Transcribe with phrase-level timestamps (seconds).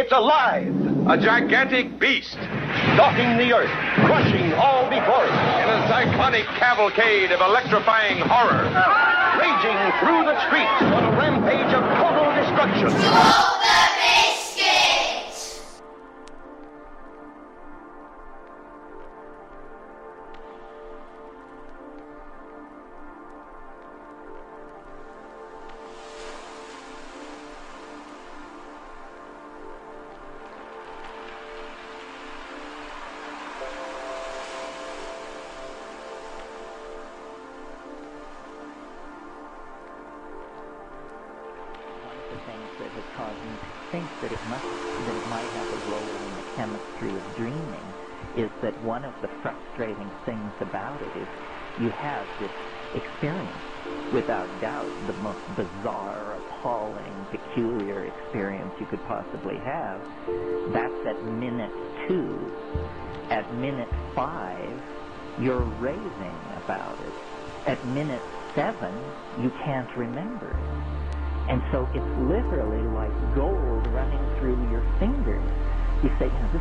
[0.00, 0.72] It's alive.
[1.10, 2.32] A gigantic beast.
[2.96, 3.68] Stalking the earth,
[4.08, 5.36] crushing all before it.
[5.60, 8.64] In a cyclonic cavalcade of electrifying horror.
[9.36, 13.59] Raging through the streets on a rampage of total destruction.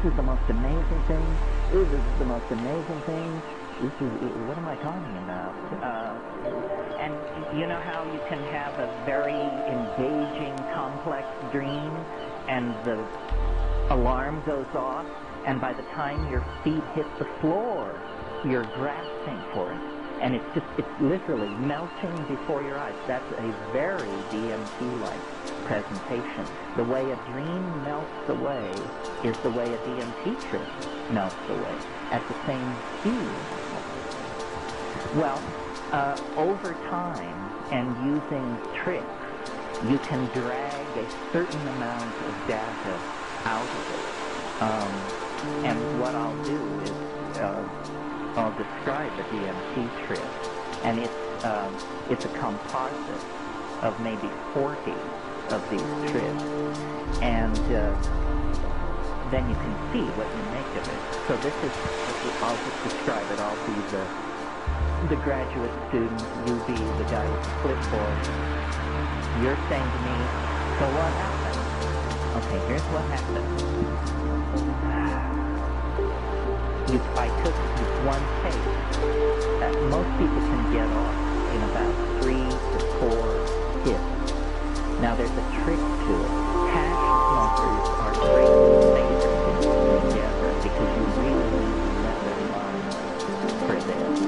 [0.01, 1.25] This is the most amazing thing.
[1.73, 3.41] Ooh, this is the most amazing thing.
[3.81, 4.11] This is,
[4.47, 5.51] what am I talking about?
[5.83, 6.15] Uh,
[6.99, 11.91] and you know how you can have a very engaging, complex dream
[12.47, 12.95] and the
[13.93, 15.05] alarm goes off
[15.45, 17.99] and by the time your feet hit the floor,
[18.45, 22.95] you're grasping for it and it's just it's literally melting before your eyes.
[23.07, 25.38] That's a very DMT-like
[25.69, 26.45] presentation.
[26.77, 28.73] The way a dream melts away
[29.23, 30.67] is the way a DMT trip
[31.11, 31.77] melts away
[32.09, 33.29] at the same speed.
[35.15, 35.39] Well,
[35.91, 39.05] uh, over time and using tricks,
[39.87, 42.95] you can drag a certain amount of data
[43.45, 44.61] out of it.
[44.65, 47.63] Um, and what I'll do is uh,
[48.37, 50.29] I'll describe a DMT trip,
[50.83, 51.77] and it's um,
[52.09, 53.23] it's a composite
[53.81, 54.91] of maybe 40
[55.51, 56.43] of these trips,
[57.21, 57.93] and uh,
[59.31, 61.01] then you can see what you make of it.
[61.27, 61.73] So this is
[62.41, 63.39] I'll just describe it.
[63.39, 64.03] I'll be the
[65.07, 68.19] the graduate student, you be the guy with the clipboard.
[69.41, 70.15] You're saying to me,
[70.77, 71.61] so what happened?
[72.43, 73.47] Okay, here's what happened.
[76.89, 77.53] You, I took
[78.05, 78.63] one take
[79.59, 81.15] that most people can get off
[81.53, 81.93] in about
[82.23, 83.19] three to four
[83.83, 84.18] hits.
[85.01, 86.31] Now there's a trick to it.
[86.75, 86.99] Hash
[87.31, 89.23] smokers are great at things
[90.11, 92.19] together because you really need to let
[93.63, 94.19] for this.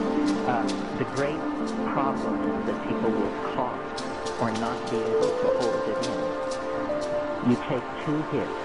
[0.48, 0.64] Uh,
[0.98, 1.44] the great
[1.92, 7.52] problem is that people will cough or not be able to hold it in.
[7.52, 8.64] You take two hits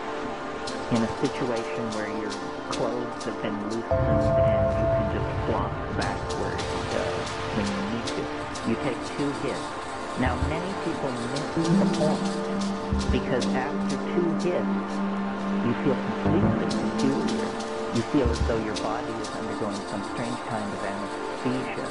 [0.94, 2.30] in a situation where your
[2.70, 7.02] clothes have been loosened and you can just flop backward uh,
[7.58, 8.22] when you need to.
[8.70, 9.85] You take two hits.
[10.18, 14.64] Now, many people miss the point because after two hits,
[15.60, 17.48] you feel completely peculiar.
[17.92, 21.84] You feel as though your body is undergoing some strange kind of anesthesia.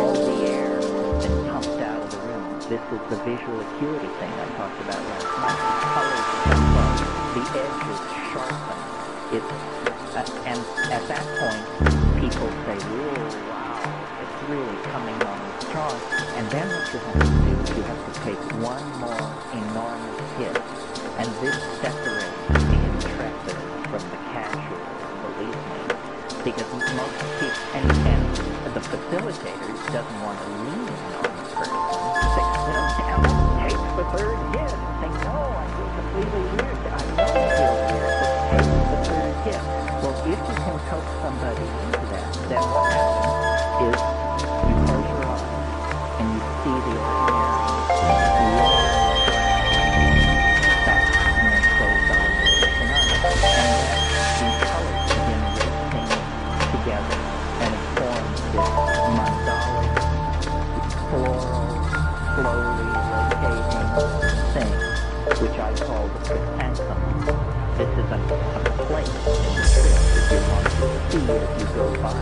[0.00, 2.56] All the air has been pumped out of the room.
[2.72, 5.60] This is the visual acuity thing I talked about last night.
[5.60, 6.96] The colors jump up.
[7.36, 8.00] The edges
[8.32, 8.80] sharpen.
[9.36, 9.52] It's,
[10.16, 11.64] uh, and at that point,
[12.16, 13.76] people say, "Whoa, wow,
[14.24, 15.94] it's really coming on strong."
[16.36, 20.20] And then what you have to do is you have to take one more enormous
[20.38, 20.56] hit,
[21.18, 23.58] and this separates the intrepid
[23.90, 24.80] from the casual.
[25.38, 25.82] Believe me,
[26.44, 28.24] because most people and, and
[28.74, 31.78] the facilitator doesn't want to lean on the person.
[32.68, 34.72] You know, damn take the third hit.
[34.72, 36.78] And say, no, I feel completely weird.
[36.86, 38.14] I I feel weird.
[38.50, 39.62] Take the third hit.
[40.02, 44.17] Well, if you can coax somebody into that, then what happens is
[68.08, 71.84] Is a, a place in the trip that you want to see as you go
[72.00, 72.16] by.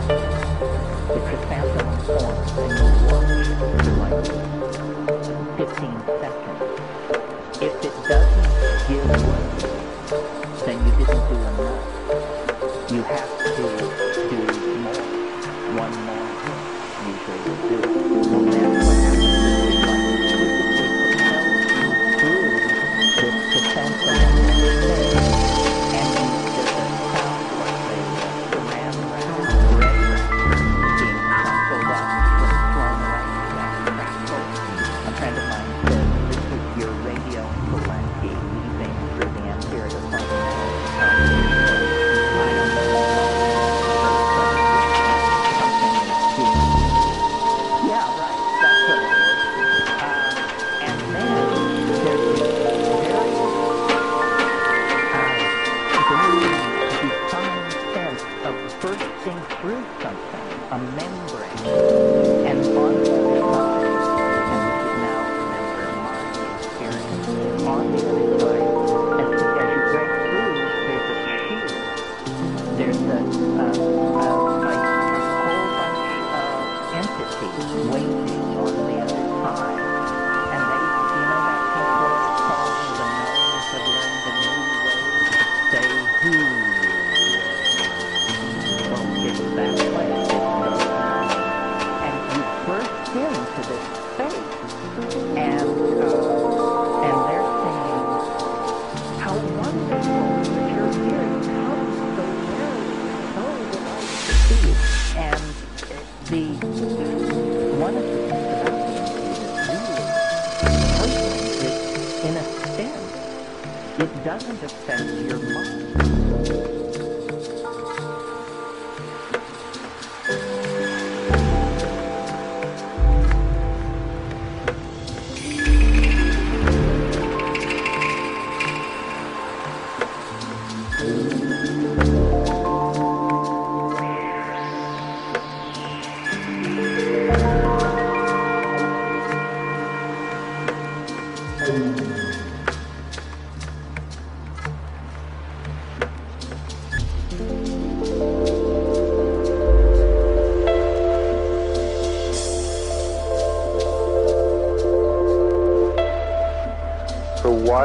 [1.07, 4.19] The chrysanthemum forms and you watch for like
[5.55, 6.76] 15 seconds.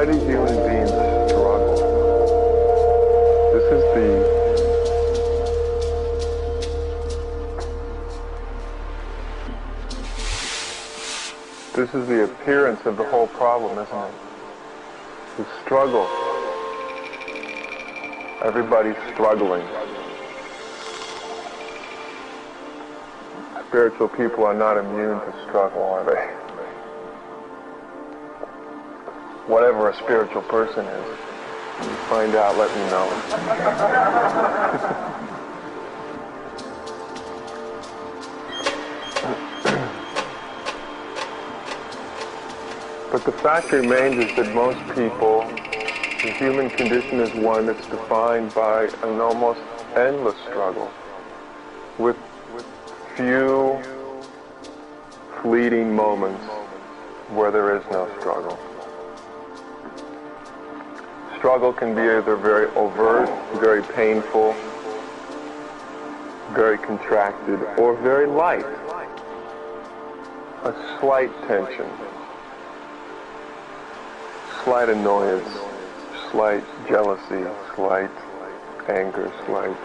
[0.02, 0.90] Why do human beings
[1.30, 1.76] struggle?
[3.52, 4.32] This is the
[11.76, 14.14] This is the appearance of the whole problem, isn't it?
[15.36, 16.08] The struggle.
[18.42, 19.64] Everybody's struggling.
[23.68, 26.41] Spiritual people are not immune to struggle, are they?
[29.46, 31.18] Whatever a spiritual person is.
[32.08, 33.08] Find out, let me know.
[43.10, 45.42] but the fact remains is that most people,
[46.22, 49.58] the human condition is one that's defined by an almost
[49.96, 50.88] endless struggle
[51.98, 52.16] with
[53.16, 53.82] few
[55.42, 56.42] fleeting moments
[57.30, 58.56] where there is no struggle
[61.42, 63.28] struggle can be either very overt,
[63.58, 64.52] very painful,
[66.54, 68.64] very contracted, or very light.
[70.62, 71.90] A slight tension,
[74.62, 75.48] slight annoyance,
[76.30, 77.42] slight jealousy,
[77.74, 78.12] slight
[78.88, 79.76] anger, slight,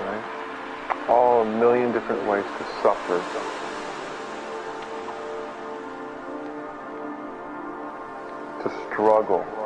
[0.00, 1.08] right?
[1.08, 3.22] All a million different ways to suffer.
[8.64, 9.65] To struggle.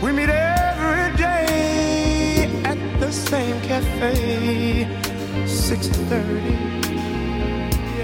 [0.00, 4.86] We meet every day at the same cafe,
[5.44, 6.54] 6:30.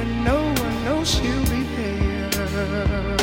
[0.01, 3.17] And no one knows she'll be there.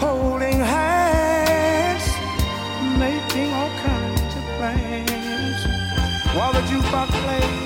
[0.00, 2.06] Holding hands,
[2.98, 5.60] making all kinds of plans.
[6.36, 7.65] While the jukebox plays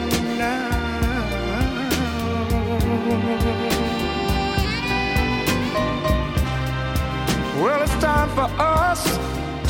[7.61, 9.03] Well, it's time for us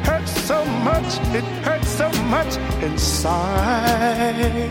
[0.03, 4.69] Hurts so much, it hurts so much inside.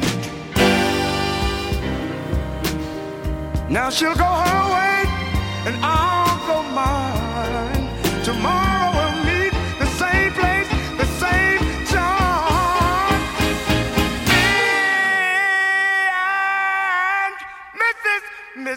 [3.68, 5.04] Now she'll go her way,
[5.66, 7.88] and I'll go mine.
[8.24, 8.67] Tomorrow.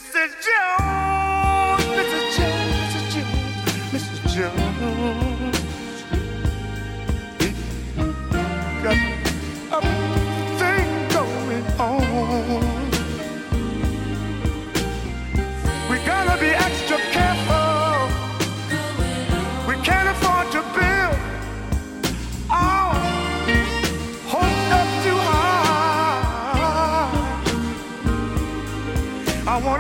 [0.02, 0.41] This is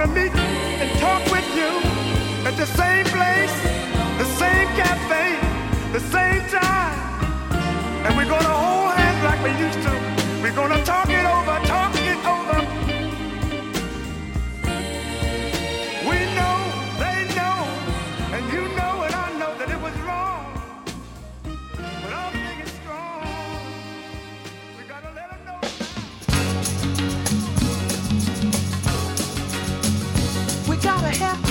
[0.01, 1.69] to meet and talk with you
[2.47, 3.55] at the same place,
[4.17, 5.37] the same cafe,
[5.93, 6.97] the same time.
[8.05, 10.41] And we're gonna hold hands like we used to.
[10.41, 11.20] We're gonna talk.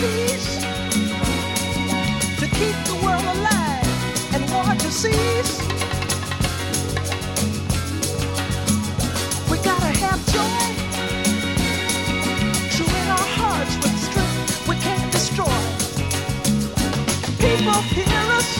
[0.00, 0.56] peace
[2.40, 3.88] to keep the world alive
[4.34, 5.60] and war to cease.
[9.50, 10.62] We gotta have joy,
[13.00, 15.60] in our hearts with strength we can't destroy.
[17.38, 18.59] People hear us.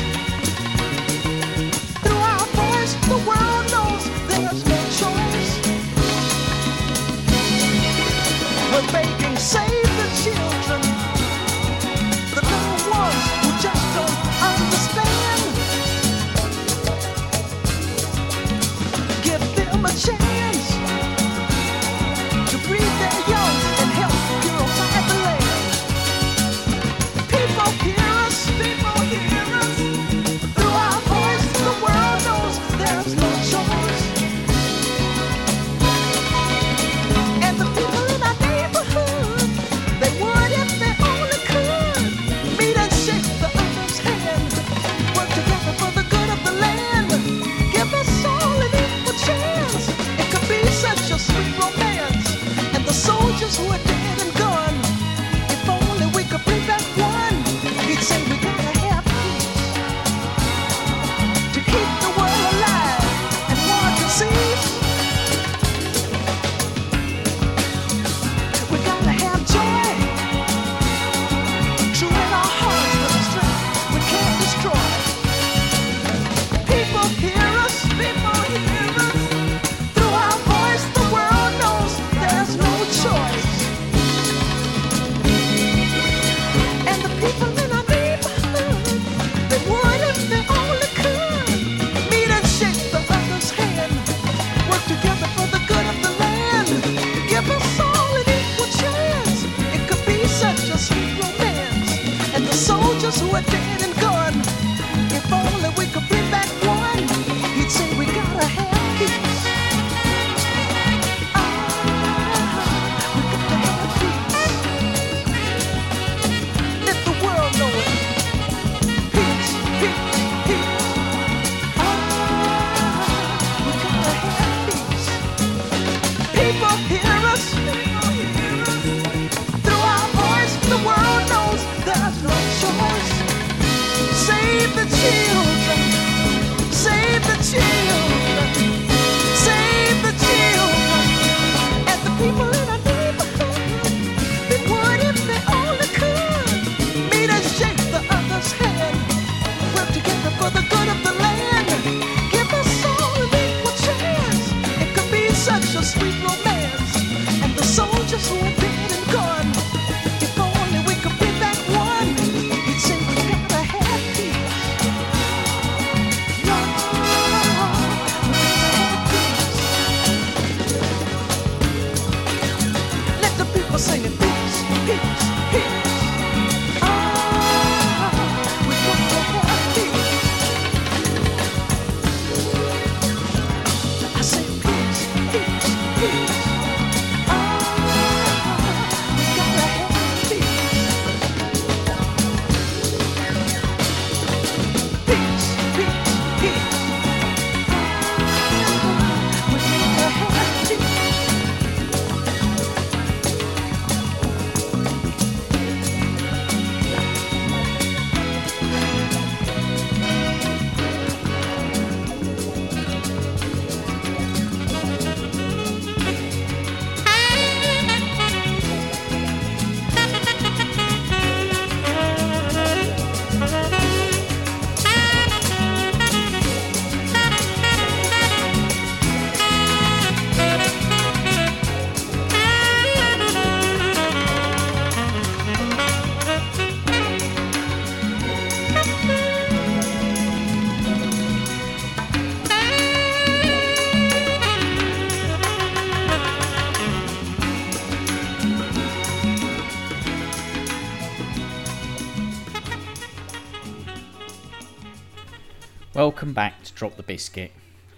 [256.81, 257.53] Drop the Biscuit.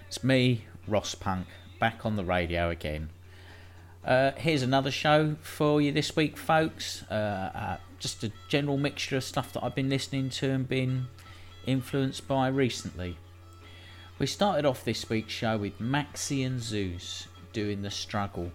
[0.08, 1.46] It's me, Ross Punk,
[1.78, 3.10] back on the radio again.
[4.04, 7.04] Uh, here's another show for you this week, folks.
[7.08, 7.14] Uh,
[7.54, 11.06] uh, just a general mixture of stuff that I've been listening to and been
[11.64, 13.18] influenced by recently.
[14.18, 18.50] We started off this week's show with Maxxi and Zeus doing The Struggle.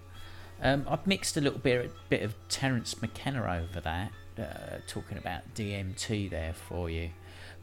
[0.62, 5.56] Um, I've mixed a little bit, bit of Terence McKenna over that, uh, talking about
[5.56, 7.12] DMT there for you.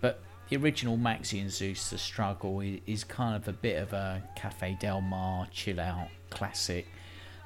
[0.00, 4.22] But the original Maxxi and Zeus, The Struggle, is kind of a bit of a
[4.36, 6.86] Cafe Del Mar chill out classic.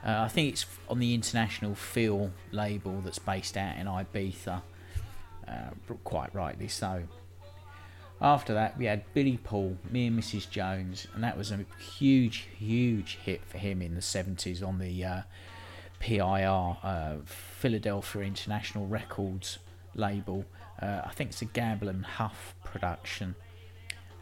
[0.04, 4.62] Uh, I think it's on the International Feel label that's based out in Ibiza,
[5.46, 5.52] uh,
[6.04, 7.02] quite rightly so.
[8.20, 10.50] After that, we had Billy Paul, Me and Mrs.
[10.50, 15.04] Jones, and that was a huge, huge hit for him in the 70s on the
[15.04, 15.22] uh,
[16.00, 19.58] PIR, uh, Philadelphia International Records
[19.94, 20.44] label.
[20.80, 23.34] Uh, I think it's a Gamble and Huff production.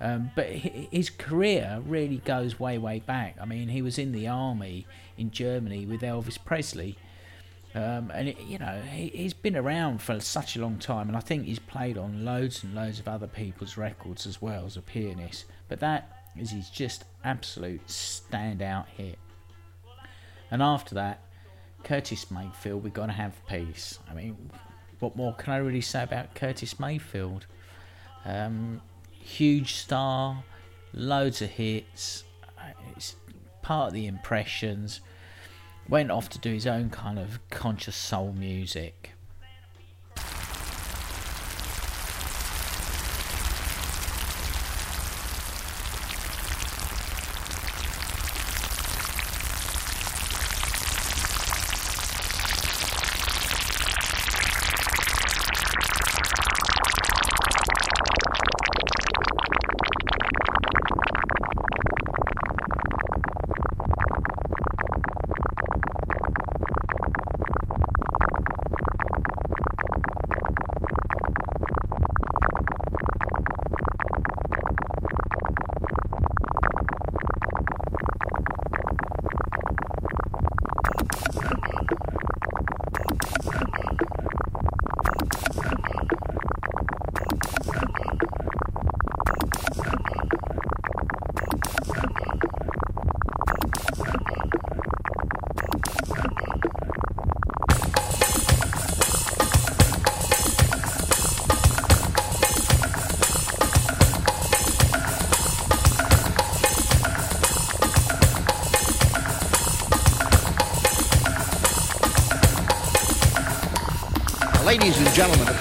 [0.00, 3.36] Um, but his career really goes way, way back.
[3.40, 6.98] I mean, he was in the army in Germany with Elvis Presley.
[7.74, 11.16] Um, and it, you know he, he's been around for such a long time, and
[11.16, 14.78] I think he's played on loads and loads of other people's records as well as
[14.78, 15.44] a pianist.
[15.68, 19.18] But that is his just absolute standout hit.
[20.50, 21.20] And after that,
[21.84, 23.98] Curtis Mayfield, We've got to have peace.
[24.10, 24.50] I mean,
[25.00, 27.46] what more can I really say about Curtis Mayfield?
[28.24, 28.80] Um,
[29.12, 30.42] huge star,
[30.92, 32.24] loads of hits.
[32.58, 33.16] uh, It's
[33.62, 35.00] part of the impressions.
[35.88, 39.12] Went off to do his own kind of conscious soul music.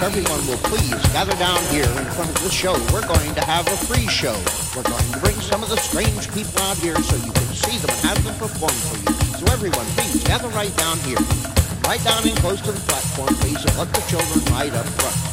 [0.06, 3.66] Everyone will please gather down here in front of the show, we're going to have
[3.66, 4.38] a free show.
[4.76, 7.76] We're going to bring some of the strange people out here so you can see
[7.78, 9.12] them and have them perform for you.
[9.34, 11.18] So everyone, please gather right down here.
[11.82, 15.25] Right down in close to the platform, please, and let the children right up front.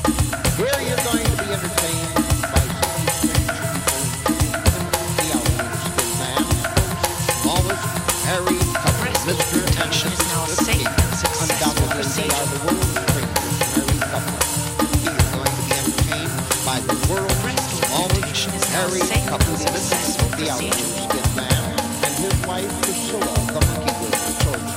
[20.43, 21.63] the altitude skid man
[22.03, 24.75] and his wife Priscilla, the monkey with who swords,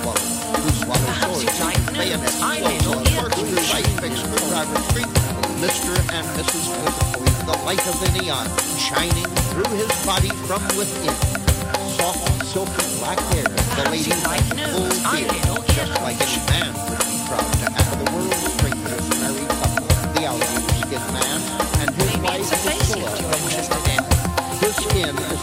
[4.46, 5.10] driver, street
[5.58, 5.90] Mr.
[6.14, 6.70] and Mrs.
[6.70, 8.46] Witherspoon, the light of the neon,
[8.78, 11.10] shining through his body from within.
[11.98, 17.16] Soft, silky black hair, the lady like full beard, just like any man would be
[17.26, 21.40] proud to have the world's strangest married couple, the man
[21.82, 23.85] and his wife Priscilla, the monkey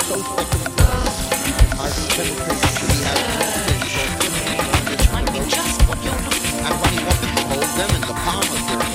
[0.04, 2.72] so thick and firm, you can hardly penetrate it.
[2.92, 4.14] He has no fins or
[6.66, 8.93] and when he wants to hold them in the palm of your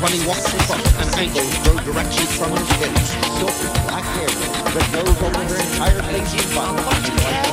[0.00, 1.44] And when he walks across, an angle
[1.84, 7.49] directly from his hips, silky black hair that goes over her entire face and body,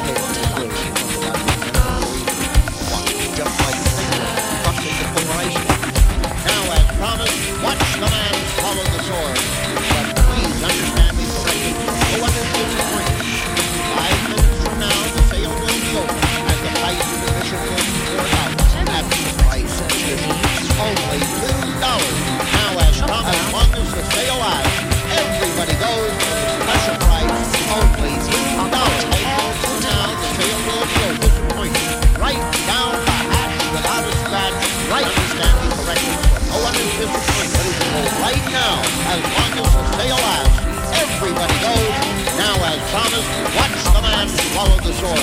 [41.27, 41.91] everybody goes.
[42.39, 43.27] Now, as promised,
[43.59, 45.19] watch the man swallow the sword.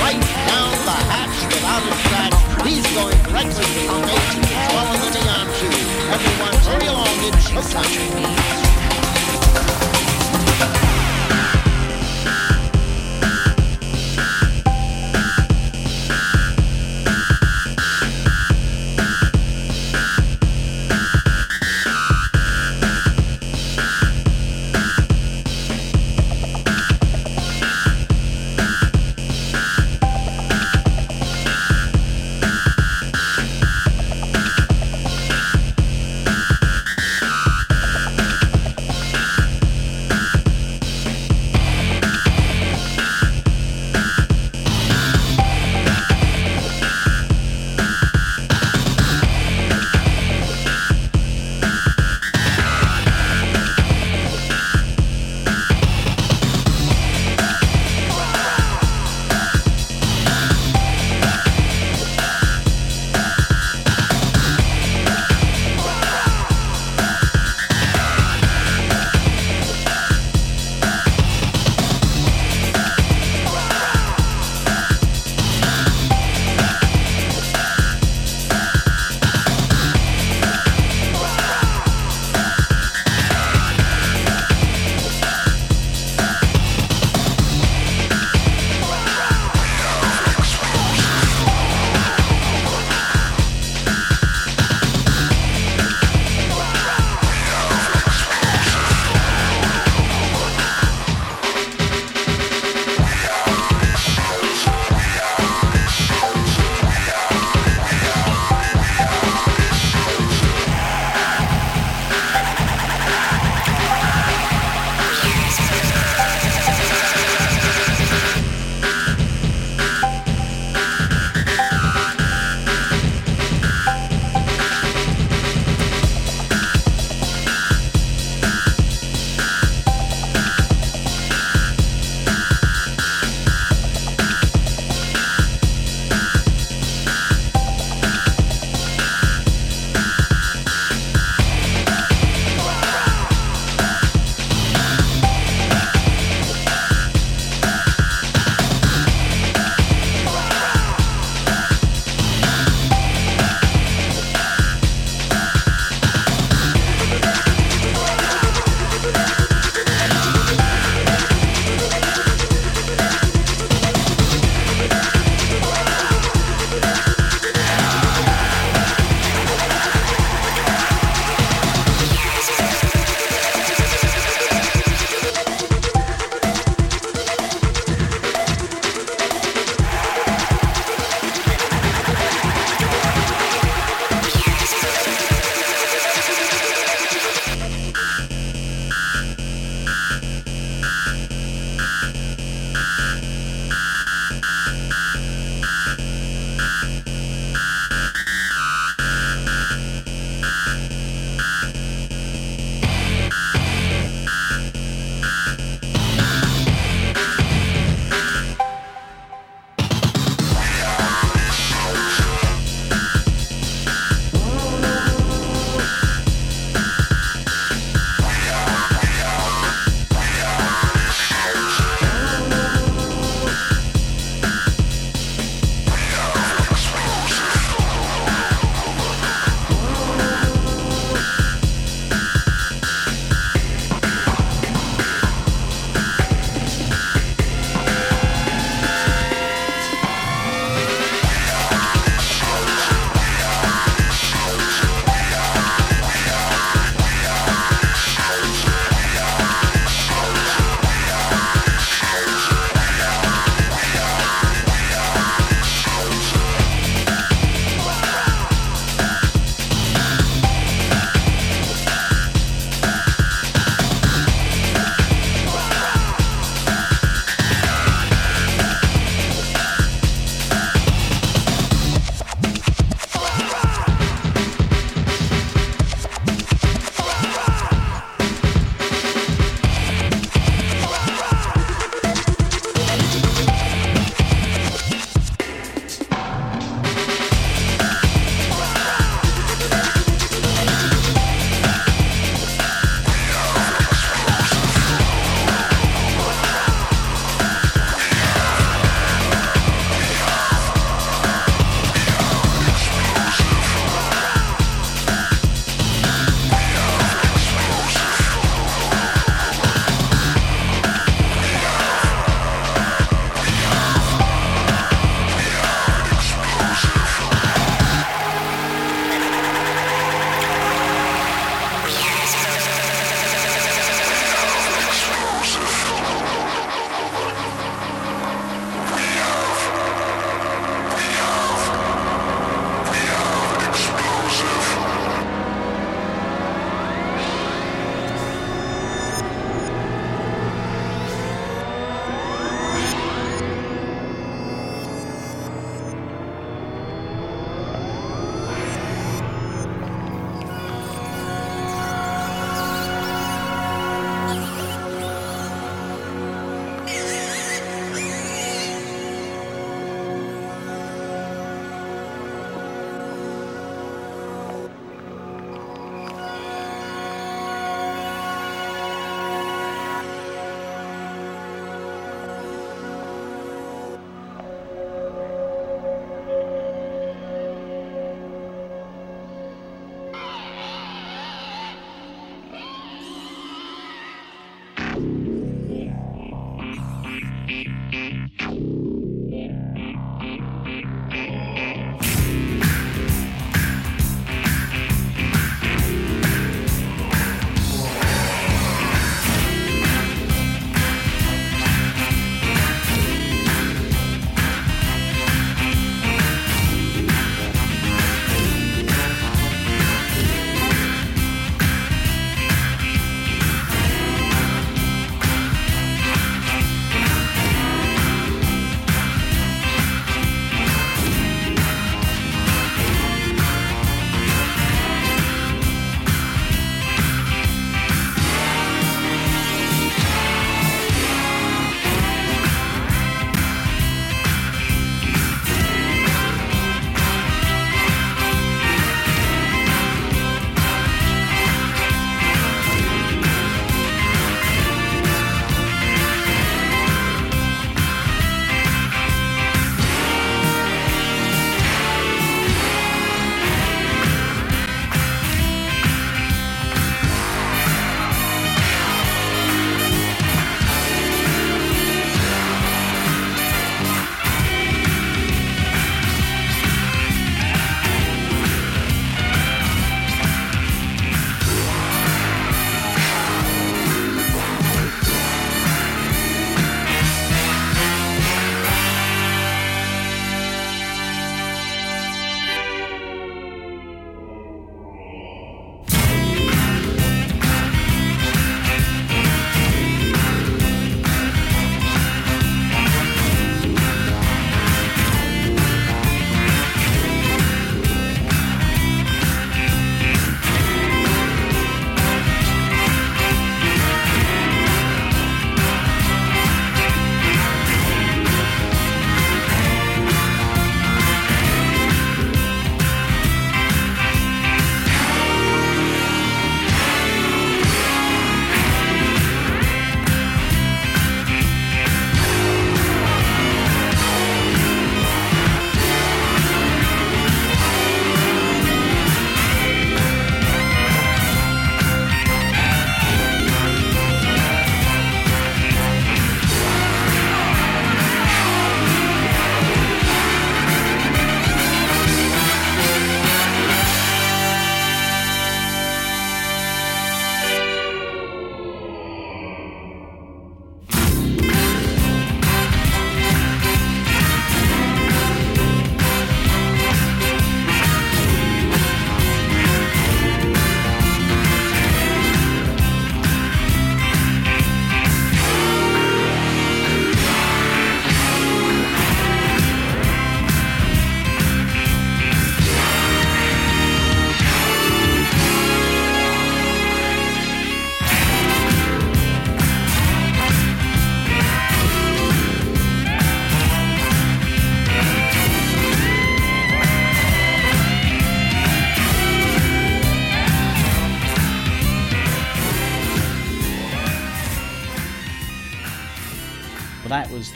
[0.00, 2.36] Right down the hatch without a scratch.
[2.66, 5.88] He's going directly to the stage to swallow the neon tube.
[6.16, 7.16] Everyone, hurry along.
[7.28, 8.81] It's showtime.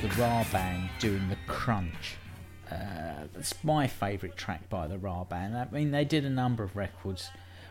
[0.06, 2.16] The Rah Band doing the Crunch.
[2.70, 5.56] Uh, that's my favourite track by the Rah Band.
[5.56, 7.28] I mean, they did a number of records.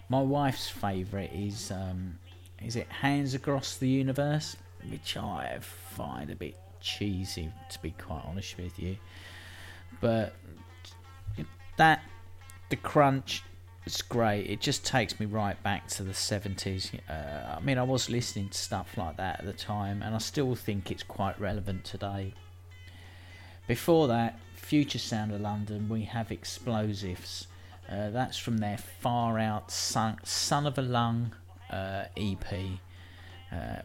[0.09, 2.19] My wife's favourite is um,
[2.61, 4.57] is it Hands Across the Universe,
[4.89, 8.97] which I find a bit cheesy to be quite honest with you.
[10.01, 10.35] But
[11.77, 12.03] that
[12.69, 13.43] the crunch
[13.85, 14.49] it's great.
[14.49, 16.99] It just takes me right back to the 70s.
[17.07, 20.17] Uh, I mean, I was listening to stuff like that at the time, and I
[20.17, 22.33] still think it's quite relevant today.
[23.67, 27.47] Before that, Future Sound of London, we have Explosives.
[27.87, 31.35] Uh, that's from their Far Out Son, Son of a Lung
[31.69, 32.45] uh, EP.
[33.51, 33.75] Uh,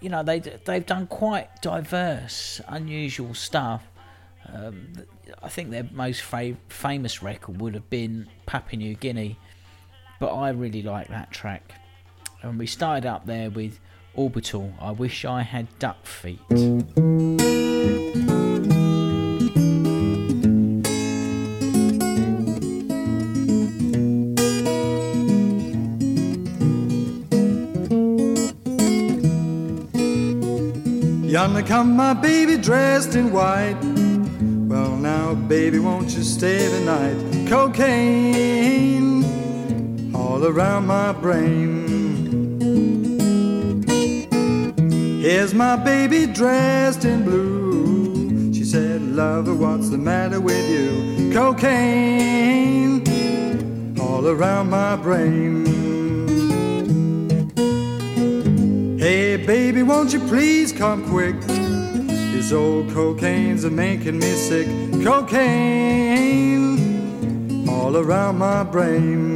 [0.00, 3.82] you know, they, they've done quite diverse, unusual stuff.
[4.52, 4.92] Um,
[5.42, 9.38] I think their most fa- famous record would have been Papua New Guinea,
[10.20, 11.72] but I really like that track.
[12.42, 13.80] And we started up there with
[14.14, 14.72] Orbital.
[14.80, 16.40] I wish I had duck feet.
[31.36, 33.95] Yonder come my baby dressed in white.
[34.76, 37.16] Well, now, baby, won't you stay the night?
[37.48, 39.24] Cocaine
[40.14, 41.86] all around my brain.
[45.18, 48.52] Here's my baby dressed in blue.
[48.52, 51.32] She said, Lover, what's the matter with you?
[51.32, 53.02] Cocaine
[53.98, 55.64] all around my brain.
[58.98, 61.65] Hey, baby, won't you please come quick?
[62.46, 64.68] This old cocaine's a making me sick.
[65.02, 66.78] Cocaine
[67.68, 69.35] all around my brain.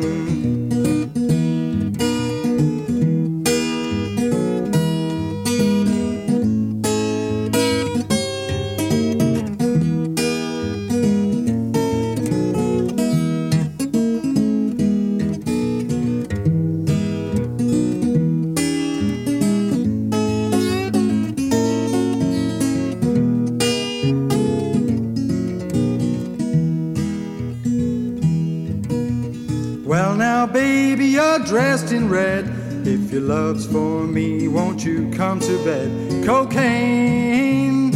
[31.93, 32.47] In red.
[32.87, 36.25] If your love's for me, won't you come to bed?
[36.25, 37.91] Cocaine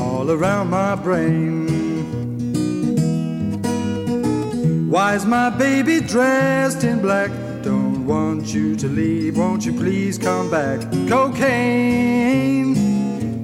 [0.00, 1.68] all around my brain.
[4.90, 7.30] Why's my baby dressed in black?
[7.62, 10.80] Don't want you to leave, won't you please come back?
[11.08, 12.76] Cocaine,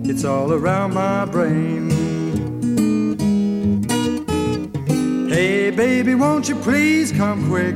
[0.05, 1.91] it's all around my brain.
[5.29, 7.75] Hey, baby, won't you please come quick?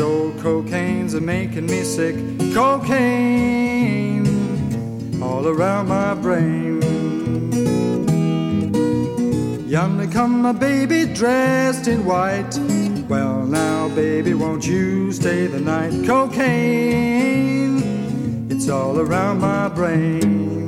[0.00, 2.16] Old cocaine's making me sick.
[2.52, 4.26] Cocaine
[5.22, 6.82] all around my brain.
[9.68, 12.58] Yonder come my baby dressed in white.
[13.08, 15.92] Well, now, baby, won't you stay the night?
[16.06, 17.82] Cocaine,
[18.50, 20.63] it's all around my brain.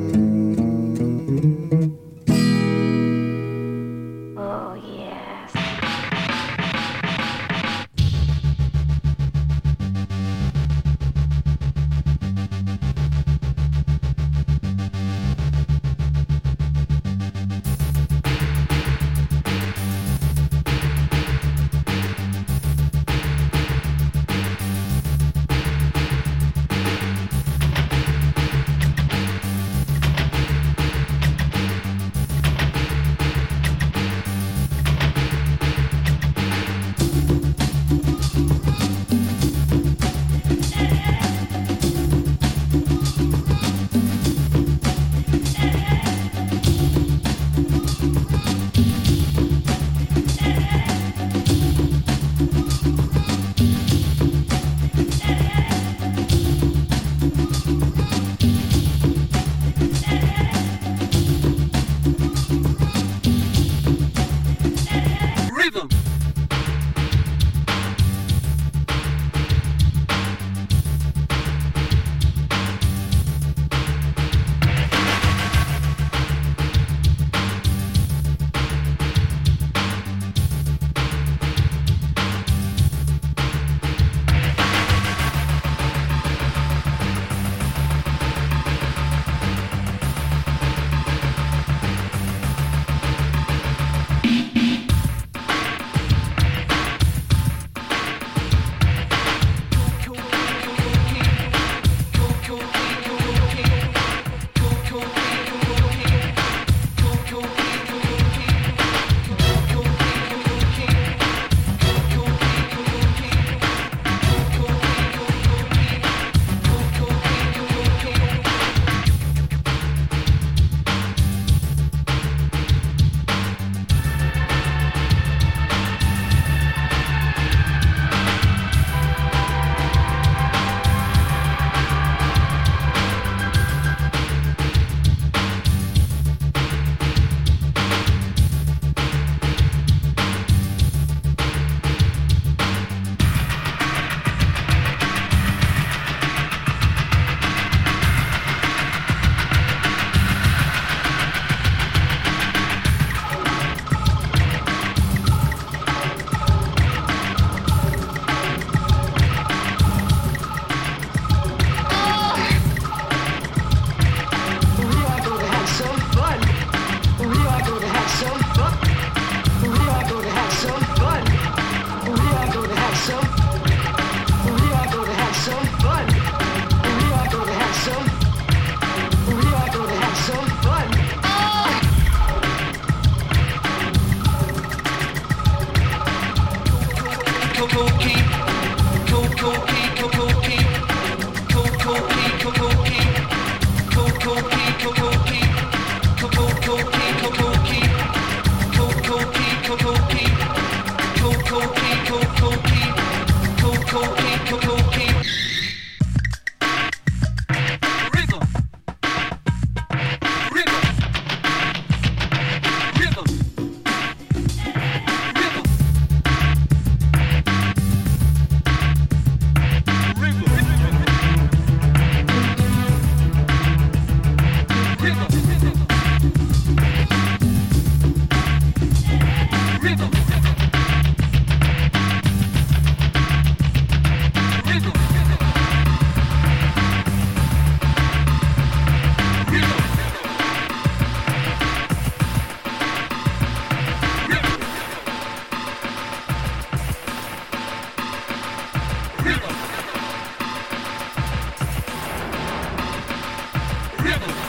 [254.07, 254.46] Hey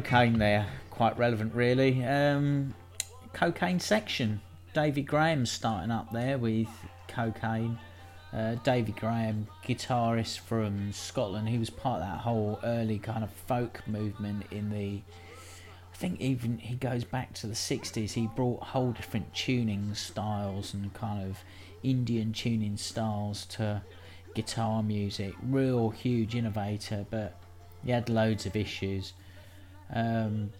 [0.00, 2.02] cocaine there, quite relevant really.
[2.02, 2.72] Um,
[3.34, 4.40] cocaine section.
[4.72, 6.68] Davy Graham starting up there with
[7.08, 7.78] cocaine.
[8.32, 13.30] Uh, Davy Graham, guitarist from Scotland, he was part of that whole early kind of
[13.30, 15.02] folk movement in the.
[15.92, 18.12] I think even he goes back to the 60s.
[18.12, 21.36] He brought whole different tuning styles and kind of
[21.82, 23.82] Indian tuning styles to
[24.34, 25.34] guitar music.
[25.42, 27.38] Real huge innovator, but
[27.84, 29.12] he had loads of issues.
[29.92, 30.50] Um,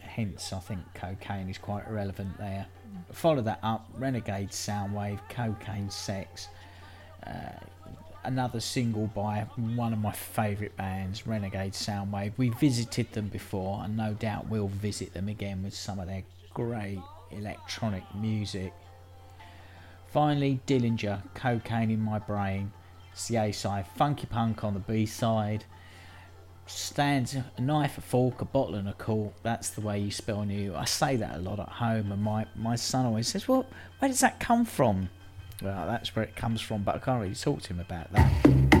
[0.00, 2.66] hence, I think cocaine is quite relevant there.
[3.12, 6.48] Follow that up Renegade Soundwave, Cocaine Sex.
[7.26, 7.30] Uh,
[8.24, 12.32] another single by one of my favourite bands, Renegade Soundwave.
[12.36, 16.24] We visited them before, and no doubt we'll visit them again with some of their
[16.52, 17.00] great
[17.30, 18.72] electronic music.
[20.08, 22.72] Finally, Dillinger, Cocaine in My Brain.
[23.12, 23.86] It's the A side.
[23.96, 25.64] Funky Punk on the B side.
[26.68, 29.32] Stands a knife, a fork, a bottle, and a cork.
[29.42, 30.74] That's the way you spell new.
[30.76, 33.66] I say that a lot at home, and my, my son always says, Well,
[33.98, 35.08] where does that come from?
[35.62, 38.77] Well, that's where it comes from, but I can't really talk to him about that.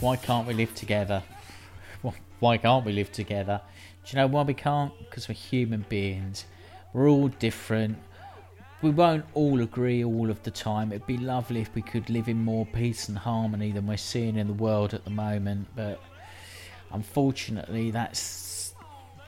[0.00, 1.22] Why can't we live together?
[2.40, 3.60] Why can't we live together?
[4.04, 4.92] Do you know why we can't?
[4.98, 6.46] Because we're human beings.
[6.94, 7.98] We're all different.
[8.80, 10.90] We won't all agree all of the time.
[10.90, 14.36] It'd be lovely if we could live in more peace and harmony than we're seeing
[14.36, 16.00] in the world at the moment, but
[16.92, 18.74] unfortunately, that's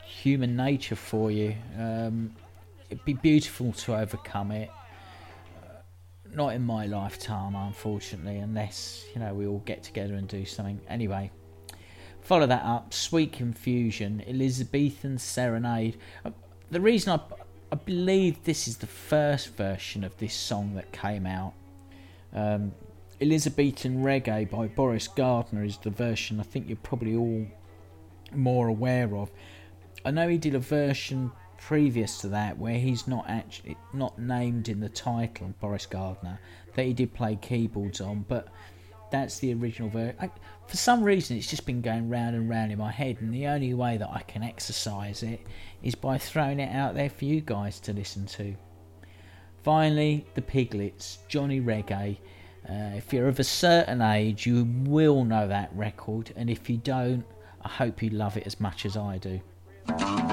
[0.03, 1.55] human nature for you.
[1.77, 2.33] Um,
[2.89, 4.71] it'd be beautiful to overcome it.
[6.35, 10.81] Not in my lifetime, unfortunately, unless you know we all get together and do something.
[10.89, 11.31] Anyway,
[12.21, 12.93] follow that up.
[12.93, 15.97] Sweet Confusion, Elizabethan Serenade.
[16.25, 16.31] Uh,
[16.71, 17.19] The reason I,
[17.71, 21.53] I believe this is the first version of this song that came out.
[22.33, 22.73] Um,
[23.21, 27.45] Elizabethan Reggae by Boris Gardiner is the version I think you're probably all
[28.33, 29.29] more aware of.
[30.03, 31.31] I know he did a version
[31.67, 36.37] previous to that where he's not actually not named in the title Boris Gardiner
[36.75, 38.49] that he did play keyboards on, but
[39.11, 40.29] that's the original version.
[40.67, 43.47] For some reason, it's just been going round and round in my head, and the
[43.47, 45.39] only way that I can exercise it
[45.81, 48.55] is by throwing it out there for you guys to listen to.
[49.63, 52.17] Finally, the Piglets, Johnny Reggae.
[52.67, 56.77] Uh, if you're of a certain age, you will know that record, and if you
[56.77, 57.23] don't,
[57.61, 60.32] I hope you love it as much as I do.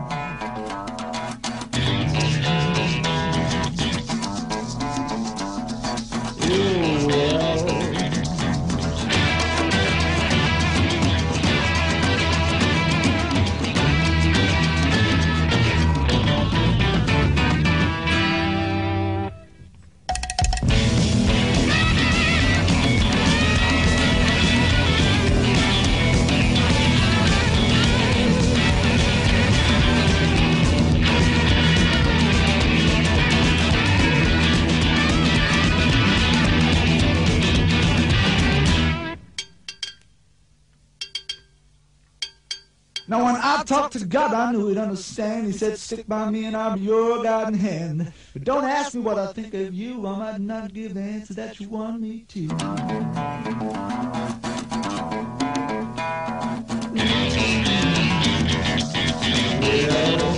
[43.91, 45.47] to God, I knew he'd understand.
[45.47, 48.13] He said, Stick by me and I'll be your guiding hand.
[48.33, 50.07] But don't ask me what I think of you.
[50.07, 52.47] I might not give the answer that you want me to.
[59.63, 60.30] Yeah.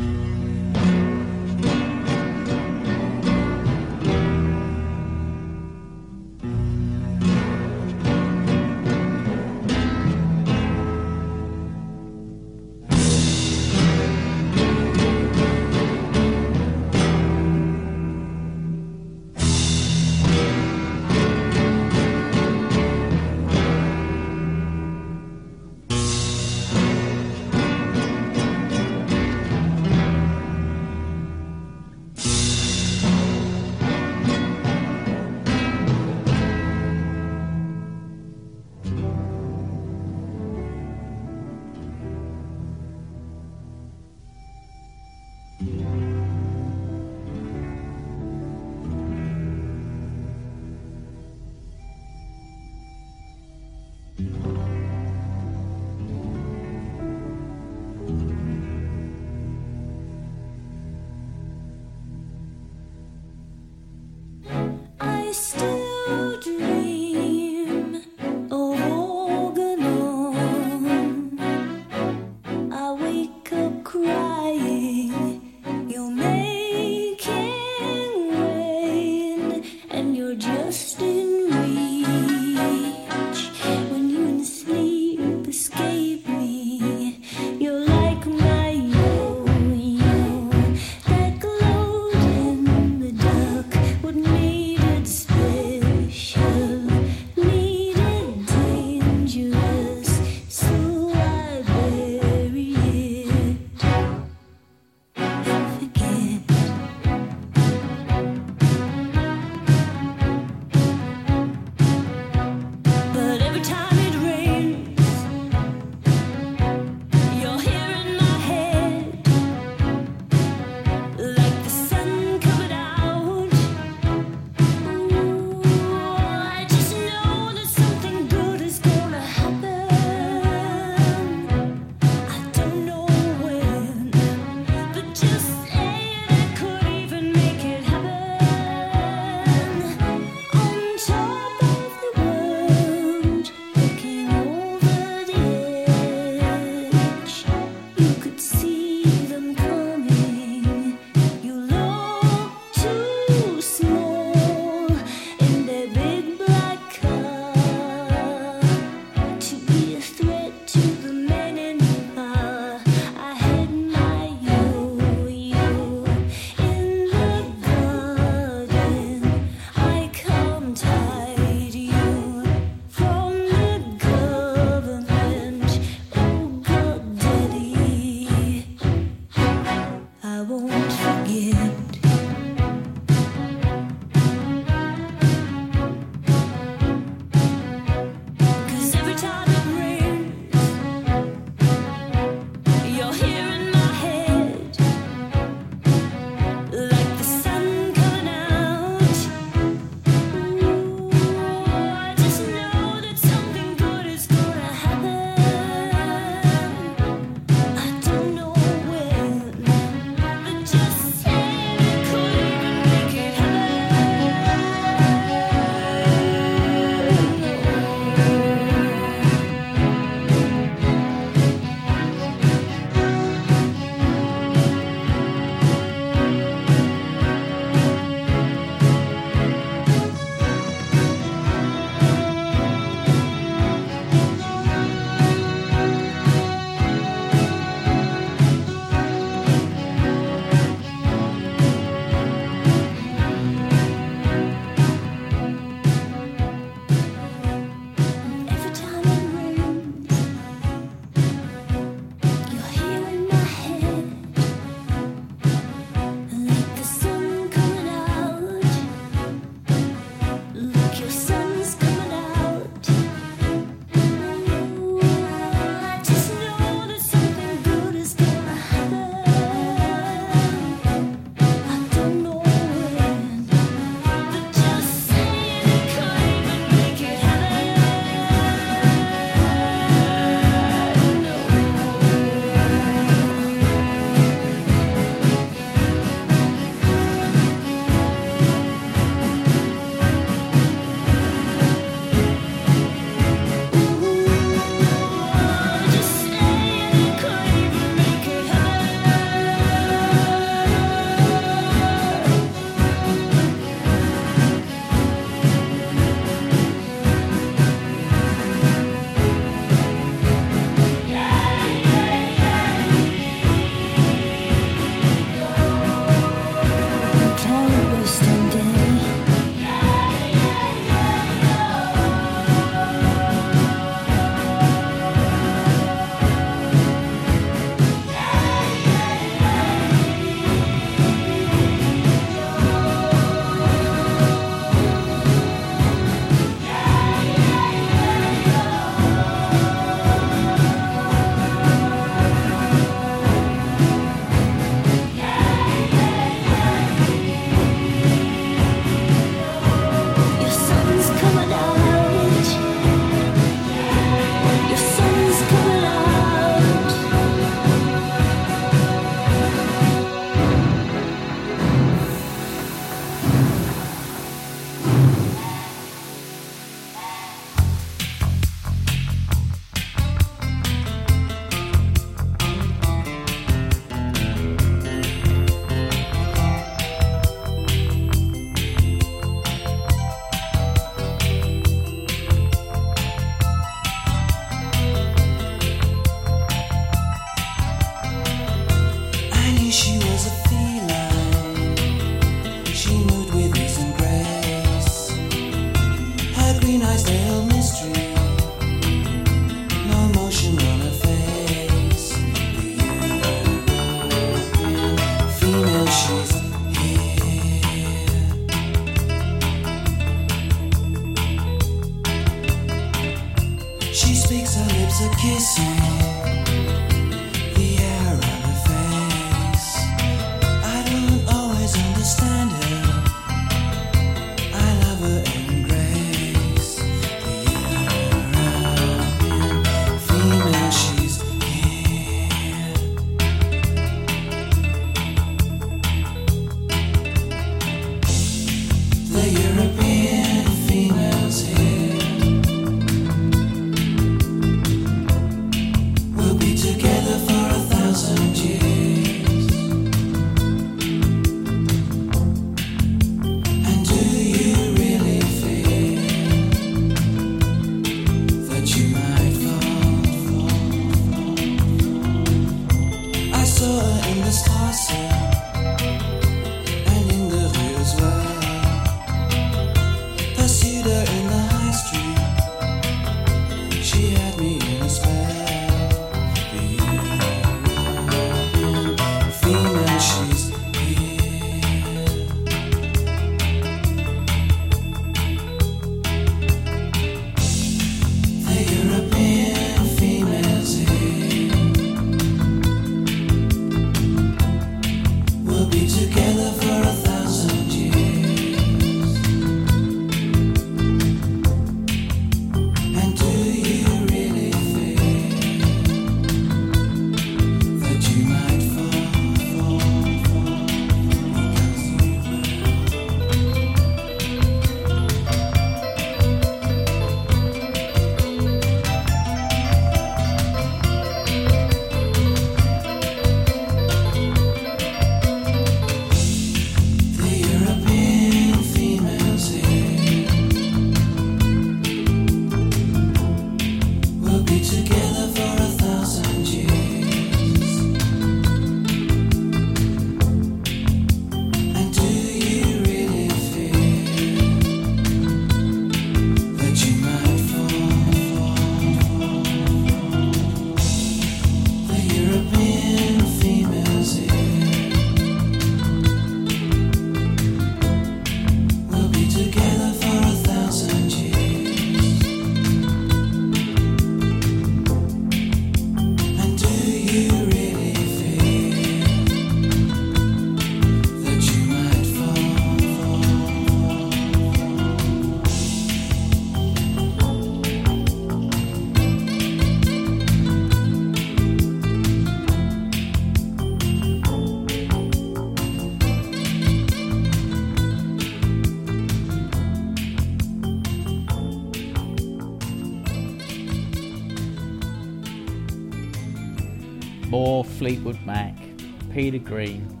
[599.30, 600.00] Peter Green.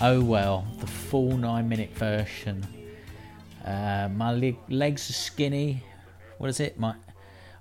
[0.00, 2.66] Oh well, the full nine minute version.
[3.62, 5.84] Uh, my leg, legs are skinny.
[6.38, 6.80] What is it?
[6.80, 6.94] My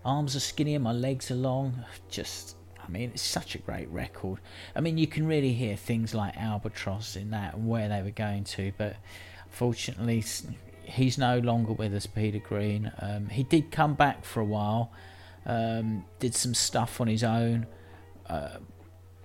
[0.05, 1.83] arms are skinny and my legs are long.
[2.09, 4.39] Just, I mean, it's such a great record.
[4.73, 8.11] I mean, you can really hear things like Albatross in that and where they were
[8.11, 8.95] going to, but
[9.49, 10.23] fortunately,
[10.85, 12.89] he's no longer with us, Peter Green.
[12.99, 14.93] Um, he did come back for a while,
[15.45, 17.67] um, did some stuff on his own,
[18.29, 18.59] uh,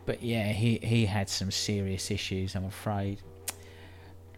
[0.06, 3.20] but yeah, he, he had some serious issues, I'm afraid.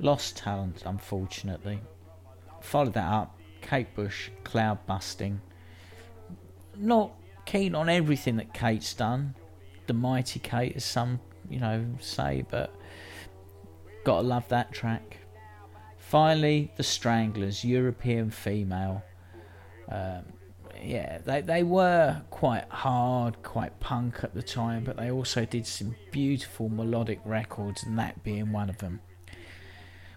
[0.01, 1.79] Lost talent, unfortunately.
[2.63, 5.39] Followed that up, Kate Bush, Cloudbusting.
[6.77, 7.13] Not
[7.45, 9.35] keen on everything that Kate's done.
[9.87, 11.21] The mighty Kate, as some,
[11.51, 12.75] you know, say, but
[14.05, 15.19] gotta love that track.
[15.99, 19.03] Finally, the Stranglers, European female.
[19.91, 20.25] Um,
[20.83, 25.67] yeah, they they were quite hard, quite punk at the time, but they also did
[25.67, 29.01] some beautiful melodic records, and that being one of them.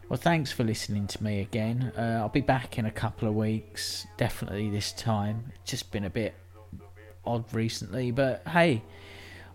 [0.10, 1.94] Well, thanks for listening to me again.
[1.98, 5.54] Uh, I'll be back in a couple of weeks, definitely this time.
[5.56, 6.34] It's just been a bit
[7.24, 8.84] odd recently, but hey,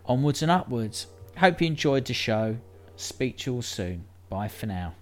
[0.07, 1.09] onwards and upwards.
[1.37, 2.57] Hope you enjoyed the show.
[2.97, 4.07] Speak to you all soon.
[4.31, 4.95] Bye for now.